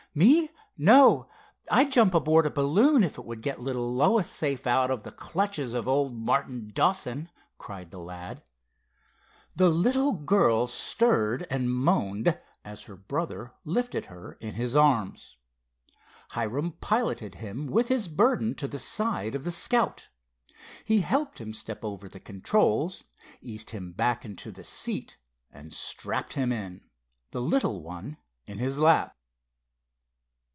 "Me? 0.13 0.49
No. 0.77 1.29
I'd 1.71 1.93
jump 1.93 2.13
aboard 2.13 2.45
a 2.45 2.49
balloon 2.49 3.01
if 3.01 3.17
it 3.17 3.23
would 3.23 3.41
get 3.41 3.61
little 3.61 3.95
Lois 3.95 4.29
safe 4.29 4.67
out 4.67 4.91
of 4.91 5.03
the 5.03 5.11
clutches 5.13 5.73
of 5.73 5.87
old 5.87 6.13
Martin 6.17 6.67
Dawson!" 6.73 7.29
cried 7.57 7.91
the 7.91 7.97
lad. 7.97 8.43
The 9.55 9.69
little 9.69 10.11
girl 10.11 10.67
stirred 10.67 11.47
and 11.49 11.73
moaned, 11.73 12.37
as 12.65 12.83
her 12.83 12.97
brother 12.97 13.53
lifted 13.63 14.07
her 14.07 14.33
in 14.41 14.55
his 14.55 14.75
arms. 14.75 15.37
Hiram 16.31 16.73
piloted 16.81 17.35
him 17.35 17.67
with 17.67 17.87
his 17.87 18.09
burden 18.09 18.53
to 18.55 18.67
the 18.67 18.79
side 18.79 19.33
of 19.33 19.45
the 19.45 19.49
Scout. 19.51 20.09
He 20.83 20.99
helped 20.99 21.39
him 21.39 21.53
step 21.53 21.85
over 21.85 22.09
the 22.09 22.19
controls, 22.19 23.05
eased 23.39 23.69
him 23.69 23.93
back 23.93 24.25
into 24.25 24.51
the 24.51 24.65
seat 24.65 25.17
and 25.49 25.71
strapped 25.71 26.33
him 26.33 26.51
in, 26.51 26.81
the 27.29 27.39
little 27.41 27.81
one 27.81 28.17
in 28.45 28.57
his 28.57 28.77
lap. 28.77 29.15